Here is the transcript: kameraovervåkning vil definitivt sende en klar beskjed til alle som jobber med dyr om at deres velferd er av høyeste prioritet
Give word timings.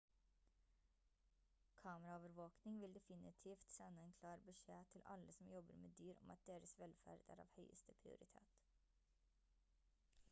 kameraovervåkning 1.81 2.79
vil 2.83 2.95
definitivt 2.95 3.67
sende 3.75 4.03
en 4.07 4.15
klar 4.23 4.35
beskjed 4.49 4.89
til 4.95 5.05
alle 5.17 5.37
som 5.39 5.53
jobber 5.53 5.73
med 5.85 5.89
dyr 6.01 6.25
om 6.25 6.35
at 6.37 6.49
deres 6.51 6.75
velferd 6.83 7.25
er 7.35 7.45
av 7.47 7.55
høyeste 7.61 7.99
prioritet 8.03 8.61